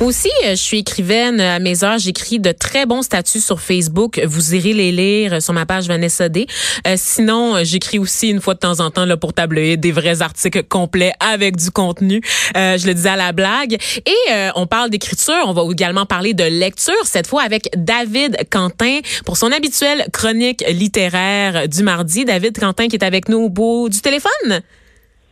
[0.00, 1.98] Moi aussi, euh, je suis écrivaine à mes heures.
[1.98, 4.20] J'écris de très bons statuts sur Facebook.
[4.24, 6.46] Vous irez les lire sur ma page Vanessa D.
[6.86, 9.92] Euh, sinon, euh, j'écris aussi une fois de temps en temps là, pour tabloïd des
[9.92, 12.20] vrais articles complets avec du contenu.
[12.54, 13.78] je le disais à la blague.
[14.06, 15.34] Et on parle d'écriture.
[15.46, 20.64] On va également parler de lecture, cette fois avec David Quentin pour son habituelle chronique
[20.68, 22.24] littéraire du mardi.
[22.24, 24.60] David Quentin qui est avec nous au bout du téléphone.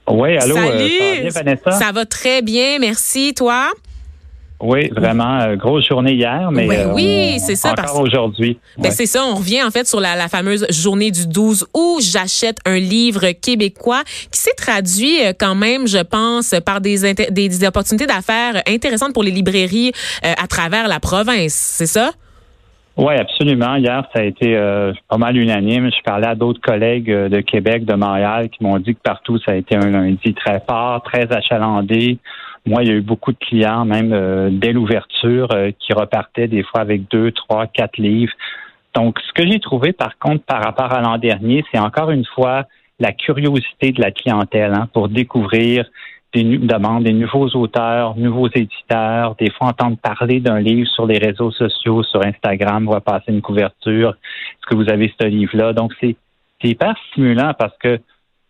[0.09, 0.55] Oui, allô.
[0.55, 0.99] Salut.
[0.99, 1.71] ça va bien, Vanessa?
[1.73, 3.35] Ça va très bien, merci.
[3.35, 3.71] Toi?
[4.63, 8.59] Oui, vraiment, euh, grosse journée hier, mais euh, oui, c'est ça, encore aujourd'hui.
[8.79, 11.99] Ben c'est ça, on revient en fait sur la, la fameuse journée du 12 où
[12.01, 17.67] j'achète un livre québécois qui s'est traduit euh, quand même, je pense, par des, des,
[17.67, 22.13] opportunités d'affaires intéressantes pour les librairies à travers la province, c'est ça?
[22.97, 23.77] Oui, absolument.
[23.77, 24.57] Hier, ça a été
[25.09, 25.91] pas mal unanime.
[25.91, 29.53] Je parlais à d'autres collègues de Québec, de Montréal, qui m'ont dit que partout, ça
[29.53, 32.19] a été un lundi très fort, très achalandé.
[32.65, 36.47] Moi, il y a eu beaucoup de clients, même euh, dès l'ouverture, euh, qui repartaient
[36.47, 38.33] des fois avec deux, trois, quatre livres.
[38.95, 42.25] Donc, ce que j'ai trouvé, par contre, par rapport à l'an dernier, c'est encore une
[42.25, 42.67] fois
[43.01, 45.87] la curiosité de la clientèle hein, pour découvrir
[46.33, 51.19] des demandes, des nouveaux auteurs, nouveaux éditeurs, des fois entendre parler d'un livre sur les
[51.19, 54.11] réseaux sociaux, sur Instagram, on va passer une couverture.
[54.11, 55.73] Est-ce que vous avez ce livre-là?
[55.73, 56.17] Donc, c'est
[56.63, 57.99] hyper stimulant parce que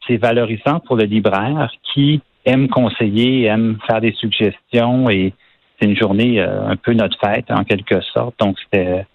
[0.06, 5.32] c'est valorisant pour le libraire qui aime conseiller, aime faire des suggestions et
[5.78, 8.38] c'est une journée euh, un peu notre fête en quelque sorte.
[8.38, 9.06] Donc c'était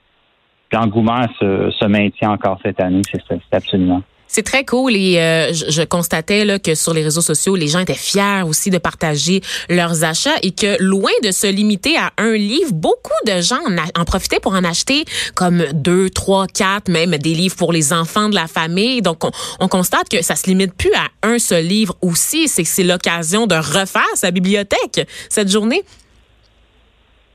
[0.72, 4.02] l'engouement se, se maintient encore cette année, c'est absolument.
[4.38, 7.80] C'est très cool et euh, je, constatais là, que sur les réseaux sociaux, les gens
[7.80, 12.34] étaient fiers aussi de partager leurs achats et que loin de se limiter à un
[12.34, 13.58] livre, beaucoup de gens
[13.96, 18.30] en, profitaient pour en acheter comme deux, trois, quatre, même des livres pour les enfants
[18.30, 19.02] de la famille.
[19.02, 22.48] Donc, on, on constate que ça se limite plus à un seul livre aussi.
[22.48, 25.82] C'est c'est l'occasion de refaire sa bibliothèque cette journée.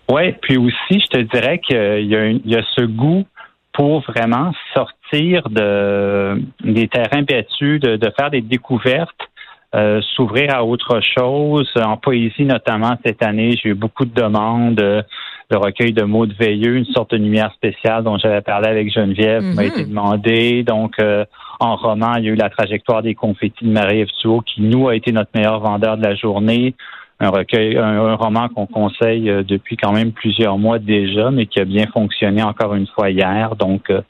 [0.08, 3.24] Oui, puis aussi, je te dirais qu'il y, il y a ce goût
[3.72, 9.28] pour vraiment sortir de, des terrains battus, de, de faire des découvertes,
[9.74, 11.70] euh, s'ouvrir à autre chose.
[11.76, 14.78] En poésie, notamment, cette année, j'ai eu beaucoup de demandes.
[14.78, 18.92] le recueil de mots de veilleux, une sorte de lumière spéciale dont j'avais parlé avec
[18.92, 19.88] Geneviève, m'a été mm-hmm.
[19.88, 20.62] demandé.
[20.62, 21.24] Donc, euh,
[21.58, 24.08] en roman, il y a eu la trajectoire des confettis de Marie-Ève
[24.46, 26.74] qui, nous, a été notre meilleur vendeur de la journée
[27.22, 31.60] un recueil, un, roman qu'on conseille euh, depuis quand même plusieurs mois déjà, mais qui
[31.60, 33.54] a bien fonctionné encore une fois hier.
[33.56, 34.02] Donc, euh,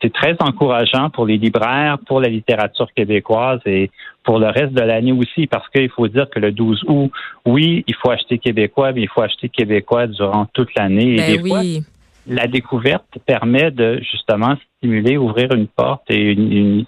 [0.00, 3.90] c'est très encourageant pour les libraires, pour la littérature québécoise et
[4.22, 7.10] pour le reste de l'année aussi, parce qu'il faut dire que le 12 août,
[7.44, 11.14] oui, il faut acheter québécois, mais il faut acheter québécois durant toute l'année.
[11.14, 11.62] et ben des fois,
[12.28, 14.54] la découverte permet de justement
[14.86, 16.36] ouvrir une porte et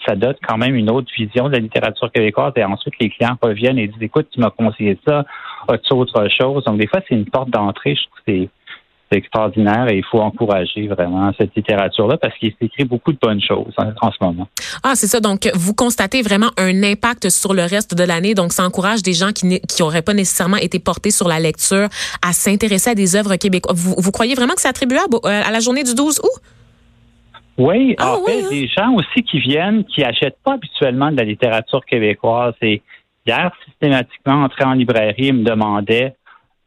[0.07, 2.53] ça donne quand même une autre vision de la littérature québécoise.
[2.57, 5.25] Et ensuite, les clients reviennent et disent Écoute, tu m'as conseillé ça,
[5.69, 6.65] as-tu autre chose?
[6.65, 7.97] Donc, des fois, c'est une porte d'entrée.
[7.97, 12.85] Je trouve que c'est extraordinaire et il faut encourager vraiment cette littérature-là parce qu'il s'écrit
[12.85, 14.47] beaucoup de bonnes choses en, ce moment.
[14.85, 15.19] Ah, c'est ça.
[15.19, 18.35] Donc, vous constatez vraiment un impact sur le reste de l'année.
[18.35, 21.89] Donc, ça encourage des gens qui n'auraient pas nécessairement été portés sur la lecture
[22.23, 23.77] à s'intéresser à des œuvres québécoises.
[23.77, 26.41] Vous, vous croyez vraiment que c'est attribuable euh, à la journée du 12 août?
[27.61, 28.49] Oui, ah, en fait, hein?
[28.51, 32.55] des gens aussi qui viennent, qui achètent pas habituellement de la littérature québécoise.
[32.63, 32.81] Et
[33.27, 36.15] hier, systématiquement, entrer en librairie, ils me demandaient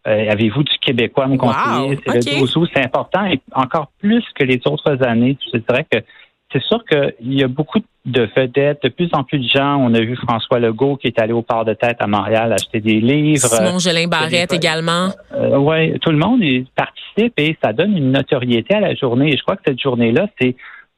[0.06, 1.98] euh, avez-vous du québécois à me conseiller?
[2.06, 5.38] c'est le 12 c'est important et encore plus que les autres années.
[5.54, 6.00] Je dirais que
[6.52, 9.78] c'est sûr qu'il y a beaucoup de vedettes, de plus en plus de gens.
[9.78, 12.82] On a vu François Legault qui est allé au port de tête à Montréal acheter
[12.82, 13.48] des livres.
[13.48, 13.78] Simon
[14.10, 15.08] Barrette également.
[15.34, 16.42] Euh, oui, tout le monde
[16.76, 19.34] participe et ça donne une notoriété à la journée.
[19.34, 20.56] Et je crois que cette journée-là, c'est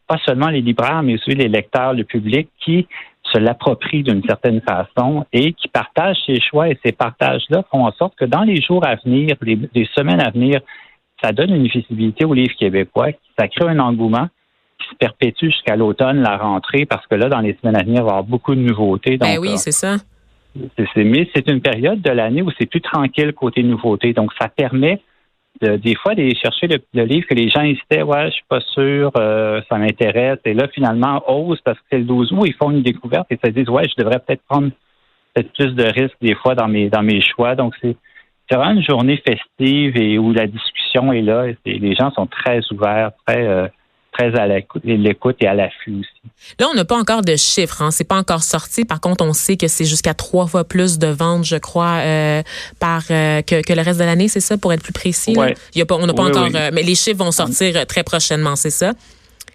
[0.08, 2.88] pas seulement les libraires, mais aussi les lecteurs, le public qui
[3.32, 6.70] se l'approprient d'une certaine façon et qui partagent ses choix.
[6.70, 10.30] Et ces partages-là font en sorte que dans les jours à venir, les, semaines à
[10.30, 10.62] venir,
[11.24, 14.28] ça donne une visibilité aux livres québécois, ça crée un engouement
[14.80, 18.02] qui se perpétue jusqu'à l'automne, la rentrée, parce que là, dans les semaines à venir,
[18.02, 19.18] il va y avoir beaucoup de nouveautés.
[19.18, 19.98] ben oui, euh, c'est ça.
[20.96, 24.14] mais c'est une période de l'année où c'est plus tranquille côté nouveautés.
[24.14, 25.02] Donc, ça permet
[25.62, 29.12] des fois d'aller chercher le, livre que les gens hésitaient, ouais, je suis pas sûr,
[29.18, 30.40] euh, ça m'intéresse.
[30.46, 33.40] Et là, finalement, osent parce que c'est le 12 août, ils font une découverte et
[33.44, 34.70] se disent, ouais, je devrais peut-être prendre
[35.34, 37.56] peut-être plus de risques des fois dans mes dans mes choix.
[37.56, 37.96] Donc c'est
[38.52, 41.48] vraiment une journée festive et où la discussion est là.
[41.66, 43.68] Et les gens sont très ouverts, très euh,
[44.18, 46.56] très à l'écoute et à l'affût aussi.
[46.60, 47.92] Là, on n'a pas encore de chiffres, hein.
[47.92, 48.86] c'est pas encore sorti.
[48.86, 52.42] Par contre, on sait que c'est jusqu'à trois fois plus de ventes, je crois, euh,
[52.80, 55.38] par euh, que, que, le reste de l'année, c'est ça, pour être plus précis.
[55.38, 55.54] Ouais.
[55.74, 58.04] Il y a pas, on n'a pas encore, euh, mais les chiffres vont sortir très
[58.04, 58.94] prochainement, c'est ça?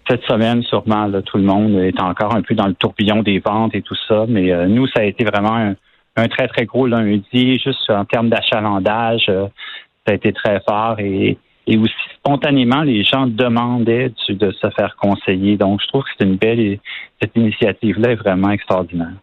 [0.09, 3.73] cette semaine, sûrement, tout le monde est encore un peu dans le tourbillon des ventes
[3.75, 4.25] et tout ça.
[4.27, 5.73] Mais nous, ça a été vraiment
[6.17, 7.57] un, très, très gros lundi.
[7.59, 10.99] Juste en termes d'achalandage, ça a été très fort.
[10.99, 11.37] Et,
[11.67, 15.57] et aussi, spontanément, les gens demandaient de se faire conseiller.
[15.57, 16.79] Donc, je trouve que c'est une belle...
[17.21, 19.13] Cette initiative-là est vraiment extraordinaire.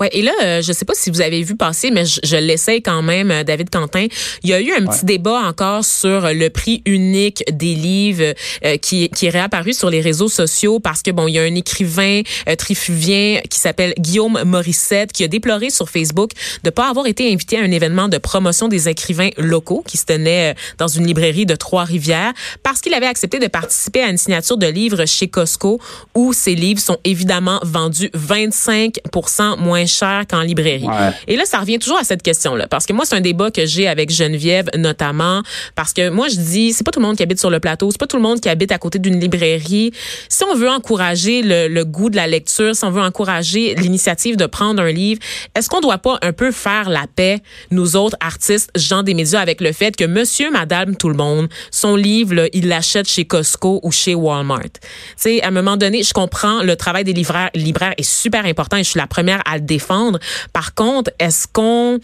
[0.00, 2.36] Ouais, et là, euh, je sais pas si vous avez vu passer, mais je, je
[2.36, 4.06] l'essaye quand même, euh, David Quentin.
[4.42, 8.34] Il y a eu un petit débat encore sur le prix unique des livres
[8.64, 11.42] euh, qui, qui est réapparu sur les réseaux sociaux parce que bon, il y a
[11.42, 12.22] un écrivain
[12.58, 16.30] trifuvien qui s'appelle Guillaume Morissette qui a déploré sur Facebook
[16.64, 20.04] de pas avoir été invité à un événement de promotion des écrivains locaux qui se
[20.04, 24.56] tenait dans une librairie de Trois-Rivières parce qu'il avait accepté de participer à une signature
[24.56, 25.80] de livres chez Costco
[26.14, 30.86] où ces livres sont évidemment vendus 25% moins cher qu'en librairie.
[31.26, 33.66] Et là, ça revient toujours à cette question-là, parce que moi, c'est un débat que
[33.66, 35.42] j'ai avec Geneviève, notamment,
[35.74, 37.90] parce que moi, je dis, c'est pas tout le monde qui habite sur le plateau,
[37.90, 39.92] c'est pas tout le monde qui habite à côté d'une librairie.
[40.28, 44.46] Si on veut encourager le, goût de la lecture, si on veut encourager l'initiative de
[44.46, 45.20] prendre un livre,
[45.54, 47.40] est-ce qu'on doit pas un peu faire la paix,
[47.70, 51.48] nous autres artistes, gens des médias, avec le fait que monsieur, madame, tout le monde,
[51.70, 54.62] son livre, là, il l'achète chez Costco ou chez Walmart?
[54.62, 54.80] Tu
[55.16, 58.76] sais, à un moment donné, je comprends, le travail des libraires, libraires est super important
[58.76, 60.18] et je suis la première à le défendre.
[60.52, 61.98] Par contre, est-ce qu'on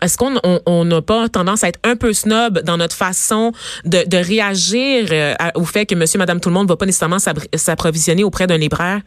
[0.00, 0.34] est-ce qu'on
[0.66, 3.52] on n'a pas tendance à être un peu snob dans notre façon
[3.84, 7.18] de, réagir euh, au fait que monsieur, madame, tout le monde ne va pas nécessairement
[7.18, 9.00] s'approvisionner auprès d'un libraire?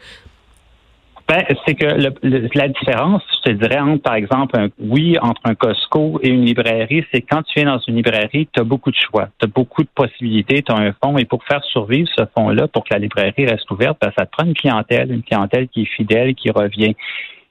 [1.32, 6.28] Ben, c'est que la différence, je te dirais, par exemple, oui, entre un Costco et
[6.28, 9.46] une librairie, c'est quand tu viens dans une librairie, tu as beaucoup de choix, tu
[9.46, 12.84] as beaucoup de possibilités, tu as un fonds, et pour faire survivre ce fonds-là, pour
[12.84, 15.96] que la librairie reste ouverte, ben, ça te prend une clientèle, une clientèle qui est
[15.96, 16.96] fidèle, qui revient.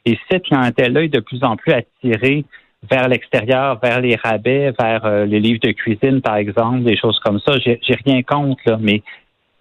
[0.07, 2.45] Et cette clientèle-là est de plus en plus attirée
[2.91, 7.19] vers l'extérieur, vers les rabais, vers euh, les livres de cuisine, par exemple, des choses
[7.21, 7.59] comme ça.
[7.59, 9.03] J'ai rien contre, là, mais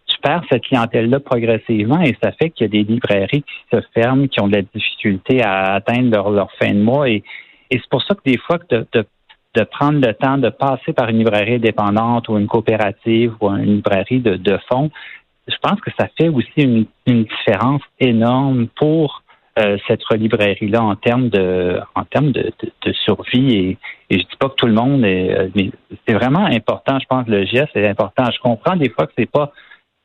[0.06, 3.82] tu perds cette clientèle-là progressivement et ça fait qu'il y a des librairies qui se
[3.94, 7.10] ferment, qui ont de la difficulté à atteindre leur, fin de mois.
[7.10, 7.24] Et,
[7.72, 11.20] c'est pour ça que des fois, de, de, prendre le temps de passer par une
[11.20, 14.90] librairie indépendante ou une coopérative ou une librairie de, de fonds,
[15.48, 19.24] je pense que ça fait aussi une, une différence énorme pour
[19.60, 22.52] euh, cette librairie-là en termes de en termes de,
[23.06, 23.78] survie et,
[24.10, 25.72] et je dis pas que tout le monde est euh, mais
[26.08, 28.26] c'est vraiment important, je pense le geste est important.
[28.32, 29.52] Je comprends des fois que c'est pas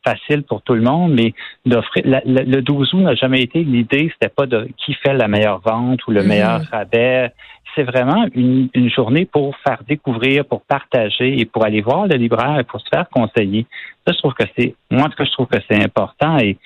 [0.05, 1.33] facile pour tout le monde, mais
[1.65, 5.61] d'offrir le 12 août n'a jamais été l'idée, c'était pas de qui fait la meilleure
[5.61, 6.27] vente ou le mm-hmm.
[6.27, 7.33] meilleur rabais.
[7.75, 12.15] C'est vraiment une, une, journée pour faire découvrir, pour partager et pour aller voir le
[12.17, 13.67] libraire et pour se faire conseiller.
[14.07, 16.57] Ça, je trouve que c'est moi en tout cas, je trouve que c'est important et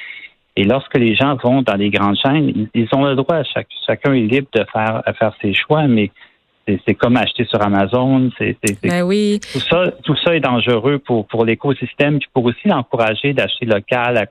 [0.59, 4.13] et lorsque les gens vont dans les grandes chaînes, ils ont le droit, chaque, chacun
[4.13, 6.11] est libre de faire, de faire ses choix, mais
[6.87, 8.31] c'est comme acheter sur Amazon.
[8.39, 9.41] C'est, ben oui.
[9.53, 14.29] Tout ça, tout ça est dangereux pour, pour l'écosystème, puis pour aussi encourager d'acheter local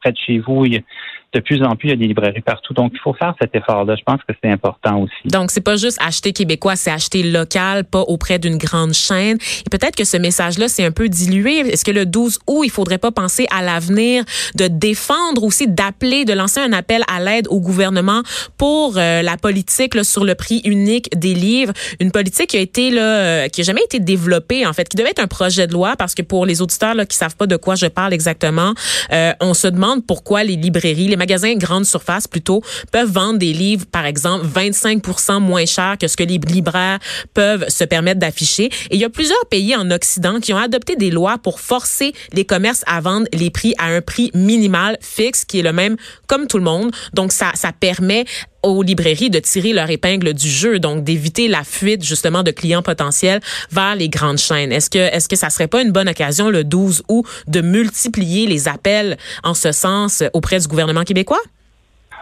[0.00, 0.66] près de chez vous.
[0.66, 2.74] de plus en plus, il y a des librairies partout.
[2.74, 3.96] Donc, il faut faire cet effort-là.
[3.96, 5.14] Je pense que c'est important aussi.
[5.26, 9.38] Donc, c'est pas juste acheter québécois, c'est acheter local, pas auprès d'une grande chaîne.
[9.66, 11.58] Et peut-être que ce message-là, c'est un peu dilué.
[11.58, 14.24] Est-ce que le 12 août, il faudrait pas penser à l'avenir
[14.56, 18.22] de défendre aussi, d'appeler, de lancer un appel à l'aide au gouvernement
[18.56, 21.72] pour euh, la politique là, sur le prix unique des livres?
[22.00, 24.96] Une politique qui a été là, euh, qui a jamais été développée en fait, qui
[24.96, 27.46] devait être un projet de loi parce que pour les auditeurs là qui savent pas
[27.46, 28.74] de quoi je parle exactement,
[29.12, 33.52] euh, on se demande pourquoi les librairies, les magasins grande surface plutôt peuvent vendre des
[33.52, 36.98] livres par exemple 25% moins cher que ce que les libraires
[37.34, 38.66] peuvent se permettre d'afficher.
[38.90, 42.12] Et il y a plusieurs pays en Occident qui ont adopté des lois pour forcer
[42.32, 45.96] les commerces à vendre les prix à un prix minimal fixe qui est le même
[46.26, 46.90] comme tout le monde.
[47.14, 48.24] Donc ça ça permet
[48.62, 52.82] aux librairies de tirer leur épingle du jeu, donc d'éviter la fuite justement de clients
[52.82, 54.72] potentiels vers les grandes chaînes.
[54.72, 58.46] Est-ce que est-ce que ça serait pas une bonne occasion le 12 août de multiplier
[58.46, 61.40] les appels en ce sens auprès du gouvernement québécois?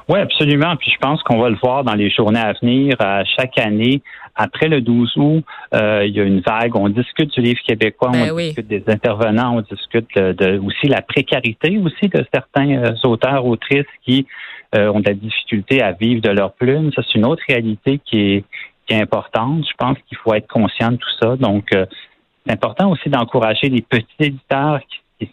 [0.09, 0.77] Oui, absolument.
[0.77, 2.95] Puis je pense qu'on va le voir dans les journées à venir.
[3.01, 4.03] À chaque année,
[4.37, 5.45] après le 12 août,
[5.75, 6.77] euh, il y a une vague.
[6.77, 11.03] On discute du livre québécois, on ben discute des intervenants, on discute de, aussi la
[11.03, 14.27] précarité aussi de certains euh, auteurs, autrices qui
[14.75, 16.93] euh, ont de la difficulté à vivre de leur plume.
[16.93, 18.45] Ça, c'est une autre réalité qui est,
[18.89, 19.65] importante.
[19.69, 21.35] Je pense qu'il faut être conscient de tout ça.
[21.35, 21.87] Donc, euh,
[22.45, 25.29] c'est important aussi d'encourager les petits éditeurs qui, qui,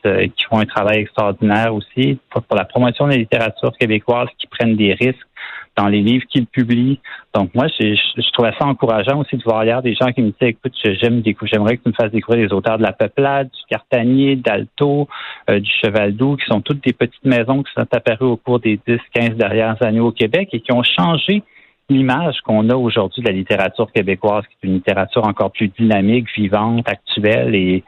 [0.50, 4.94] font un travail extraordinaire aussi pour, la promotion de la littérature québécoise, qui prennent des
[4.94, 5.28] risques
[5.76, 7.00] dans les livres qu'ils publient.
[7.34, 10.30] Donc moi, je, je, trouvais ça encourageant aussi de voir hier des gens qui me
[10.32, 13.62] disaient, écoute, j'aime j'aimerais que tu me fasses découvrir les auteurs de La Peuplade, du
[13.70, 15.08] Cartanier, d'Alto,
[15.50, 18.60] euh, du Cheval d'Où, qui sont toutes des petites maisons qui sont apparues au cours
[18.60, 21.44] des 10, 15 dernières années au Québec et qui ont changé
[21.90, 26.28] l'image qu'on a aujourd'hui de la littérature québécoise, qui est une littérature encore plus dynamique,
[26.36, 27.84] vivante, actuelle et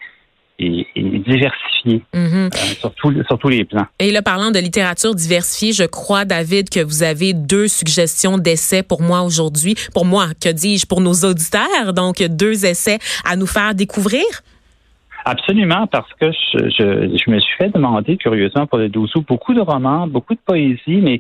[0.59, 2.45] et, diversifié mm-hmm.
[2.45, 3.85] euh, sur, tous les plans.
[3.99, 8.83] Et là, parlant de littérature diversifiée, je crois, David, que vous avez deux suggestions d'essais
[8.83, 9.75] pour moi aujourd'hui.
[9.93, 11.93] Pour moi, que dis-je, pour nos auditeurs.
[11.93, 14.23] Donc, deux essais à nous faire découvrir.
[15.25, 19.61] Absolument, parce que je, je, me suis fait demander, curieusement, pour le Douzou, beaucoup de
[19.61, 21.19] romans, beaucoup de poésie, mais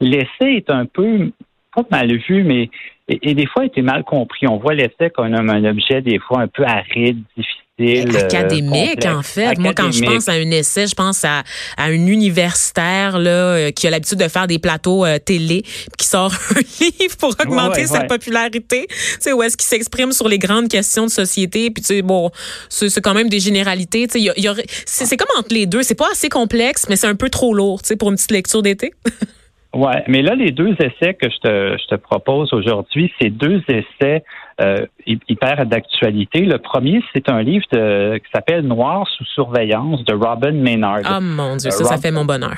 [0.00, 1.30] l'essai est un peu,
[1.74, 2.68] pas mal vu, mais
[3.06, 4.48] et, des fois, il était mal compris.
[4.48, 9.22] On voit l'essai comme un objet, des fois, un peu aride, difficile euh, académique, en
[9.22, 9.58] fait.
[9.58, 11.42] Moi, quand je pense à un essai, je pense à,
[11.76, 15.62] à un universitaire là, euh, qui a l'habitude de faire des plateaux euh, télé,
[15.98, 18.86] qui sort un livre pour augmenter sa popularité.
[18.88, 21.72] Tu sais, où est-ce qu'il s'exprime sur les grandes questions de société.
[21.72, 22.30] Puis, tu sais, bon,
[22.68, 24.06] c'est quand même des généralités.
[24.06, 24.54] Tu sais, y a,
[24.86, 25.82] c'est comme entre les deux.
[25.82, 28.30] C'est pas assez complexe, mais c'est un peu trop lourd, tu sais, pour une petite
[28.30, 28.92] lecture d'été.
[29.76, 33.60] Oui, mais là, les deux essais que je te, je te propose aujourd'hui, c'est deux
[33.66, 34.22] essais
[34.60, 36.40] euh, hyper d'actualité.
[36.40, 41.00] Le premier, c'est un livre qui s'appelle Noir sous surveillance de Robin Maynard.
[41.04, 42.56] Ah mon Dieu, ça, ça fait mon bonheur.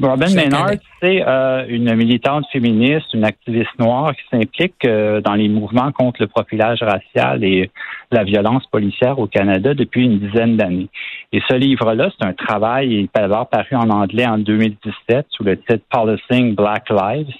[0.00, 5.48] Robin Maynard, c'est euh, une militante féministe, une activiste noire qui s'implique euh, dans les
[5.48, 7.70] mouvements contre le profilage racial et
[8.12, 10.88] la violence policière au Canada depuis une dizaine d'années.
[11.32, 15.42] Et ce livre-là, c'est un travail, il peut avoir paru en anglais en 2017 sous
[15.42, 17.34] le titre Policing Black Lives.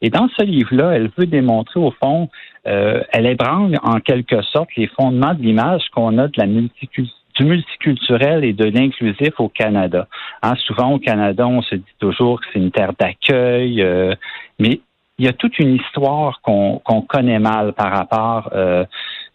[0.00, 2.28] Et dans ce livre-là, elle veut démontrer au fond,
[2.66, 7.24] euh, elle ébranle en quelque sorte les fondements de l'image qu'on a de la multiculturalité
[7.34, 10.06] du multiculturel et de l'inclusif au Canada.
[10.42, 14.14] Hein, souvent au Canada, on se dit toujours que c'est une terre d'accueil, euh,
[14.58, 14.80] mais
[15.18, 18.84] il y a toute une histoire qu'on connaît mal par rapport euh,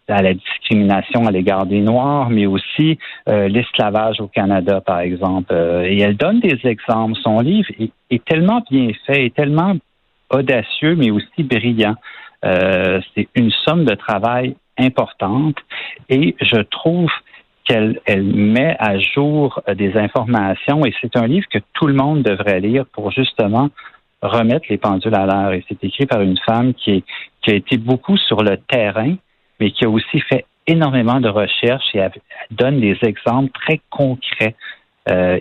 [0.08, 5.54] à la discrimination à l'égard des Noirs, mais aussi euh, l'esclavage au Canada, par exemple.
[5.54, 7.18] et elle donne des exemples.
[7.22, 9.76] Son livre est, est tellement bien fait, est tellement
[10.32, 11.96] audacieux, mais aussi brillant.
[12.44, 15.58] C'est une somme de travail importante
[16.10, 17.10] et je trouve
[17.70, 21.94] qu'elle elle met à jour euh, des informations et c'est un livre que tout le
[21.94, 23.70] monde devrait lire pour justement
[24.22, 25.54] remettre les pendules à l'heure.
[25.54, 27.04] Et c'est écrit par une femme qui, est,
[27.42, 29.16] qui a été beaucoup sur le terrain,
[29.60, 32.06] mais qui a aussi fait énormément de recherches et
[32.52, 34.56] donne des exemples très concrets.
[35.10, 35.40] Euh,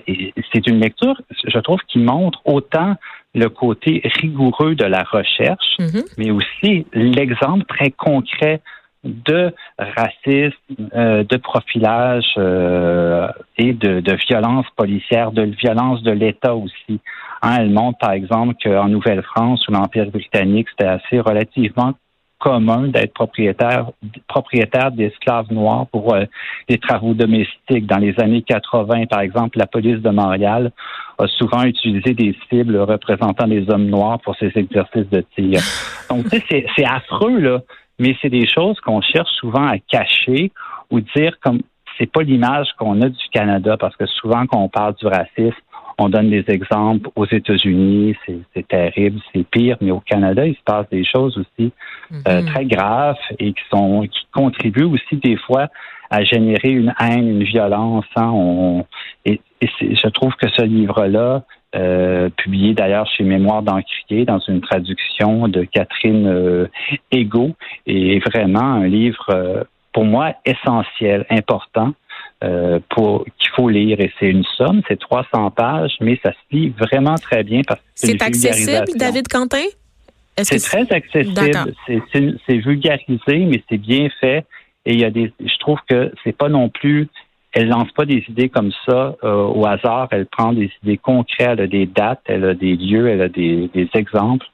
[0.52, 2.94] c'est une lecture, je trouve, qui montre autant
[3.34, 6.14] le côté rigoureux de la recherche, mm-hmm.
[6.18, 8.60] mais aussi l'exemple très concret
[9.04, 16.54] de racisme, euh, de profilage euh, et de, de, violence policière, de violence de l'État
[16.54, 17.00] aussi.
[17.42, 21.94] Hein, elle montre par exemple qu'en Nouvelle-France, sous l'Empire britannique, c'était assez relativement
[22.38, 23.90] commun d'être propriétaire
[24.28, 26.24] propriétaire d'esclaves noirs pour euh,
[26.68, 27.86] des travaux domestiques.
[27.86, 30.70] Dans les années 80, par exemple, la police de Montréal
[31.18, 35.60] a souvent utilisé des cibles représentant des hommes noirs pour ses exercices de tir.
[36.08, 37.60] Donc, tu sais, c'est affreux, là
[37.98, 40.52] mais c'est des choses qu'on cherche souvent à cacher
[40.90, 41.60] ou dire comme
[41.98, 45.56] c'est pas l'image qu'on a du Canada parce que souvent quand on parle du racisme,
[46.00, 48.14] on donne des exemples aux États-Unis,
[48.54, 51.72] c'est terrible, c'est pire, mais au Canada, il se passe des choses aussi
[52.28, 52.46] euh, mhm.
[52.46, 55.66] très graves et qui sont qui contribuent aussi des fois
[56.10, 58.04] à générer une haine, une violence.
[58.16, 58.30] Hein.
[58.32, 58.84] On,
[59.24, 64.60] et, et je trouve que ce livre-là euh, publié d'ailleurs chez Mémoire d'Encrier dans une
[64.60, 66.66] traduction de Catherine euh,
[67.12, 67.50] Ego,
[67.86, 71.92] et vraiment un livre euh, pour moi essentiel, important.
[72.44, 76.56] Euh, pour qu'il faut lire et c'est une somme, c'est 300 pages, mais ça se
[76.56, 79.64] lit vraiment très bien parce que c'est accessible, David Quentin?
[80.36, 81.82] C'est très accessible,
[82.46, 84.44] c'est vulgarisé, mais c'est bien fait.
[84.88, 87.08] Et il y a des, je trouve que c'est pas non plus
[87.52, 90.08] elle lance pas des idées comme ça euh, au hasard.
[90.10, 93.28] Elle prend des idées concrètes, elle a des dates, elle a des lieux, elle a
[93.28, 94.46] des, des exemples.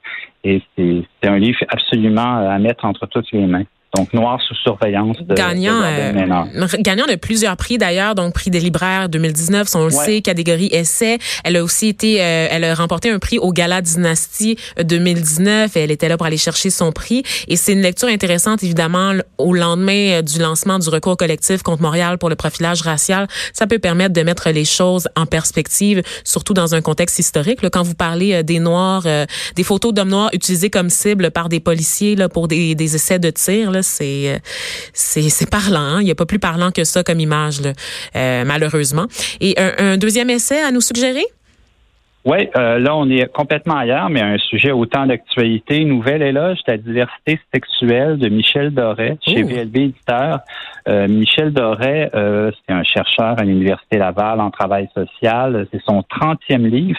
[0.44, 3.64] Et c'est un livre absolument à mettre entre toutes les mains.
[3.96, 5.18] Donc, Noir sous surveillance.
[5.18, 9.90] De, gagnant, euh, gagnant de plusieurs prix d'ailleurs, donc prix des libraires 2019, on le
[9.90, 11.18] sait, catégorie essai.
[11.44, 15.80] Elle a aussi été, euh, elle a remporté un prix au Gala Dynastie 2019 et
[15.80, 17.22] elle était là pour aller chercher son prix.
[17.46, 21.82] Et c'est une lecture intéressante évidemment au lendemain euh, du lancement du recours collectif contre
[21.82, 23.28] Montréal pour le profilage racial.
[23.52, 27.62] Ça peut permettre de mettre les choses en perspective, surtout dans un contexte historique.
[27.62, 29.06] Là, quand vous parlez des Noirs,
[29.54, 33.18] des photos d'hommes noirs utilisés comme cible par des policiers là, pour des, des essais
[33.18, 34.40] de tir, là, c'est
[34.92, 35.80] c'est parlant.
[35.80, 36.00] Hein.
[36.00, 37.60] Il n'y a pas plus parlant que ça comme image,
[38.16, 39.06] euh, malheureusement.
[39.40, 41.24] Et un, deuxième essai à nous suggérer?
[42.24, 45.84] Oui, euh, là, on est complètement ailleurs, mais un sujet autant d'actualité.
[45.84, 50.40] Nouvelle éloge de la diversité sexuelle de Michel Doré chez VLB Éditeur.
[50.88, 55.66] Euh, Michel Doré, c'est un chercheur à l'Université Laval en travail social.
[55.70, 56.98] C'est son 30e livre.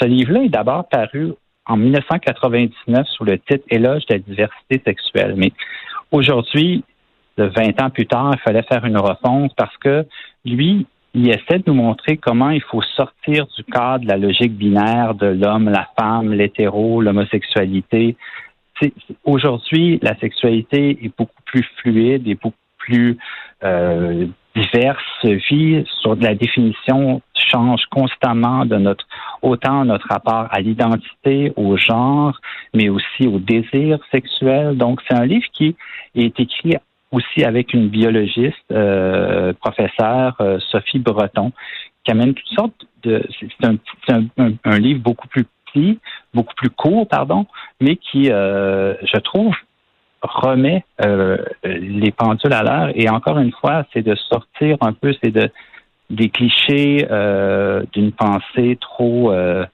[0.00, 1.34] Ce livre-là est d'abord paru
[1.66, 5.34] en 1999 sous le titre Éloge de la diversité sexuelle.
[5.36, 5.52] Mais
[6.14, 6.84] Aujourd'hui,
[7.36, 10.06] de 20 ans plus tard, il fallait faire une refonte parce que
[10.44, 14.52] lui, il essaie de nous montrer comment il faut sortir du cadre de la logique
[14.52, 18.14] binaire de l'homme, la femme, l'hétéro, l'homosexualité.
[19.24, 23.18] Aujourd'hui, la sexualité est beaucoup plus fluide et beaucoup plus
[23.64, 29.06] euh, diverse, vit sur de la définition change constamment de notre
[29.42, 32.40] autant notre rapport à l'identité, au genre,
[32.72, 34.76] mais aussi au désir sexuel.
[34.76, 35.76] Donc, c'est un livre qui
[36.14, 36.76] est écrit
[37.12, 41.52] aussi avec une biologiste, euh, professeure euh, Sophie Breton,
[42.04, 43.22] qui amène toutes sortes de.
[43.38, 45.98] C'est un, un, livre beaucoup plus petit,
[46.32, 47.46] beaucoup plus court, pardon,
[47.80, 49.54] mais qui, euh, je trouve,
[50.24, 52.90] remet euh, les pendules à l'heure.
[52.94, 55.50] Et encore une fois, c'est de sortir un peu, c'est de
[56.10, 59.64] des clichés euh, d'une pensée trop euh,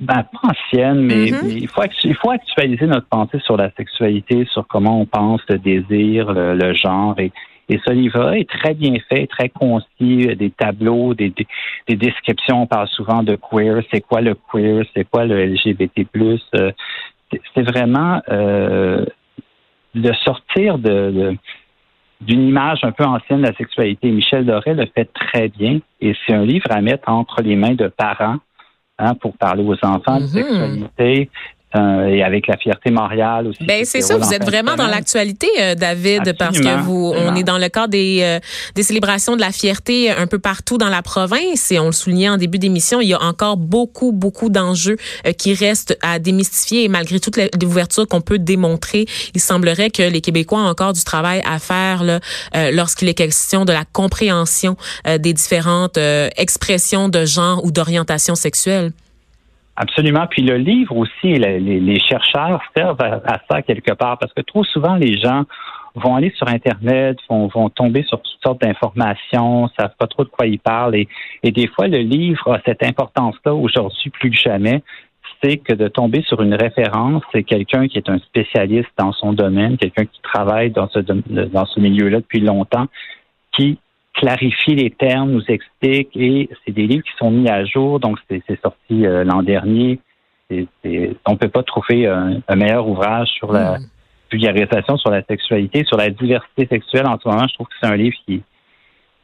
[0.00, 1.48] ben, pas ancienne, mais, mm-hmm.
[1.48, 5.58] il, faut, il faut actualiser notre pensée sur la sexualité, sur comment on pense le
[5.58, 7.18] désir, le, genre.
[7.18, 7.32] Et,
[7.68, 11.32] et ce livre-là est très bien fait, très concis, des tableaux, des,
[11.88, 12.62] des, descriptions.
[12.62, 13.82] On parle souvent de queer.
[13.90, 14.84] C'est quoi le queer?
[14.94, 16.06] C'est quoi le LGBT+.
[16.54, 16.72] Euh,
[17.30, 19.04] c'est vraiment euh,
[19.94, 21.36] de sortir de
[22.22, 24.10] d'une image un peu ancienne de la sexualité.
[24.10, 27.74] Michel Doré le fait très bien et c'est un livre à mettre entre les mains
[27.74, 28.36] de parents
[28.98, 30.32] hein, pour parler aux enfants de mm-hmm.
[30.32, 31.30] sexualité,
[31.76, 33.64] euh, et avec la fierté Montréal aussi.
[33.64, 37.42] Ben c'est ça, vous êtes vraiment dans l'actualité, euh, David, parce que vous, on est
[37.42, 38.38] dans le cadre des, euh,
[38.74, 42.28] des célébrations de la fierté un peu partout dans la province et on le soulignait
[42.28, 44.96] en début d'émission, il y a encore beaucoup, beaucoup d'enjeux
[45.38, 50.02] qui restent à démystifier et malgré toutes les, ouvertures qu'on peut démontrer, il semblerait que
[50.02, 52.20] les Québécois ont encore du travail à faire là,
[52.72, 55.98] lorsqu'il est question de la compréhension des différentes
[56.36, 58.92] expressions de genre ou d'orientation sexuelle.
[59.76, 60.26] Absolument.
[60.26, 64.96] Puis le livre aussi, les, chercheurs servent à, ça quelque part parce que trop souvent
[64.96, 65.44] les gens
[65.94, 70.46] vont aller sur Internet, vont, tomber sur toutes sortes d'informations, savent pas trop de quoi
[70.46, 71.08] ils parlent et,
[71.42, 74.82] et des fois le livre a cette importance-là aujourd'hui plus que jamais
[75.42, 79.32] c'est que de tomber sur une référence, c'est quelqu'un qui est un spécialiste dans son
[79.32, 82.86] domaine, quelqu'un qui travaille dans ce, dans ce milieu-là depuis longtemps,
[83.52, 83.78] qui
[84.16, 88.18] clarifie les termes, nous explique, et c'est des livres qui sont mis à jour, donc
[88.28, 90.00] c'est sorti euh, l'an dernier.
[90.50, 93.86] On ne peut pas trouver un, meilleur ouvrage sur la mm.
[94.32, 97.46] vulgarisation sur la sexualité, sur la diversité sexuelle en ce moment.
[97.48, 98.42] Je trouve que c'est un livre qui,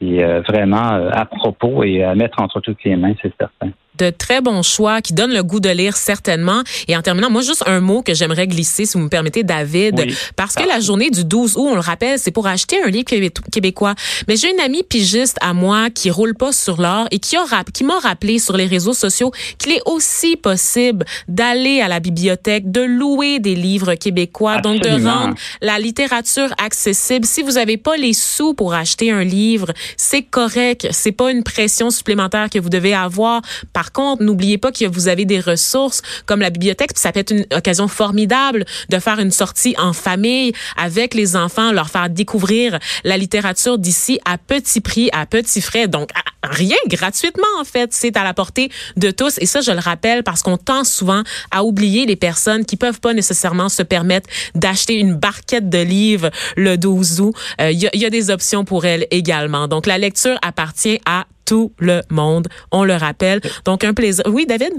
[0.02, 3.70] est euh, vraiment euh, à propos et à mettre entre toutes les mains, c'est certain
[3.98, 6.62] de très bons choix qui donnent le goût de lire certainement.
[6.88, 10.12] Et en terminant, moi, juste un mot que j'aimerais glisser, si vous me permettez, David,
[10.36, 13.04] parce que la journée du 12 août, on le rappelle, c'est pour acheter un livre
[13.50, 13.94] québécois.
[14.28, 17.44] Mais j'ai une amie pigiste à moi qui roule pas sur l'or et qui, a,
[17.72, 22.70] qui m'a rappelé sur les réseaux sociaux qu'il est aussi possible d'aller à la bibliothèque,
[22.70, 27.26] de louer des livres québécois, donc de rendre la littérature accessible.
[27.26, 30.88] Si vous avez pas les sous pour acheter un livre, c'est correct.
[30.90, 33.42] C'est pas une pression supplémentaire que vous devez avoir.
[33.72, 37.32] Par contre, n'oubliez pas que vous avez des ressources comme la bibliothèque, ça peut être
[37.32, 42.78] une occasion formidable de faire une sortie en famille avec les enfants, leur faire découvrir
[43.02, 45.88] la littérature d'ici à petit prix, à petit frais.
[45.88, 46.10] Donc,
[46.42, 47.92] rien gratuitement, en fait.
[47.92, 49.38] C'est à la portée de tous.
[49.38, 53.00] Et ça, je le rappelle parce qu'on tend souvent à oublier les personnes qui peuvent
[53.00, 57.34] pas nécessairement se permettre d'acheter une barquette de livres le 12 août.
[57.58, 59.68] Il euh, y, y a des options pour elles également.
[59.68, 62.48] Donc, la lecture appartient à tout le monde.
[62.70, 63.40] On le rappelle.
[63.64, 64.24] Donc, un plaisir.
[64.28, 64.72] Oui, David?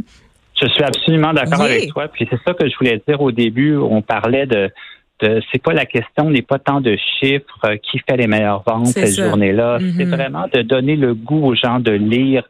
[0.61, 2.07] Je suis absolument d'accord avec toi.
[2.07, 3.75] Puis c'est ça que je voulais dire au début.
[3.75, 4.71] On parlait de,
[5.51, 6.29] c'est pas la question?
[6.29, 9.79] N'est pas tant de chiffres euh, qui fait les meilleures ventes cette journée-là.
[9.79, 9.93] Mm-hmm.
[9.97, 12.43] C'est vraiment de donner le goût aux gens de lire,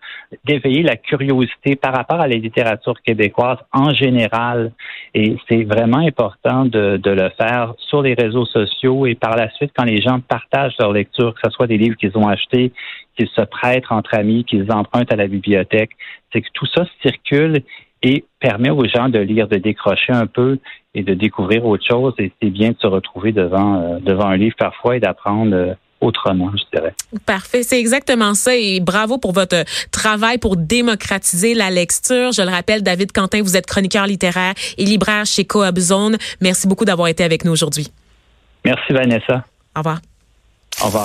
[0.45, 4.71] d'éveiller la curiosité par rapport à la littérature québécoise en général.
[5.13, 9.49] Et c'est vraiment important de, de, le faire sur les réseaux sociaux et par la
[9.51, 12.71] suite quand les gens partagent leur lecture, que ce soit des livres qu'ils ont achetés,
[13.17, 15.91] qu'ils se prêtent entre amis, qu'ils empruntent à la bibliothèque,
[16.31, 17.63] c'est que tout ça circule
[18.01, 20.59] et permet aux gens de lire, de décrocher un peu
[20.93, 22.13] et de découvrir autre chose.
[22.17, 25.73] Et c'est bien de se retrouver devant, euh, devant un livre parfois et d'apprendre euh,
[26.01, 26.93] autrement, je dirais.
[27.25, 28.55] Parfait, c'est exactement ça.
[28.55, 32.33] Et bravo pour votre travail pour démocratiser la lecture.
[32.33, 36.17] Je le rappelle, David Quentin, vous êtes chroniqueur littéraire et libraire chez Coop Zone.
[36.41, 37.87] Merci beaucoup d'avoir été avec nous aujourd'hui.
[38.65, 39.45] Merci, Vanessa.
[39.75, 39.99] Au revoir.
[40.81, 41.01] Au revoir.